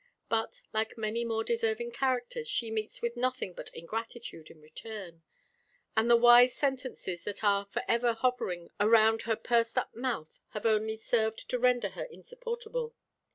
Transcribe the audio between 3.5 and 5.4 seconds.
but ingratitude in return;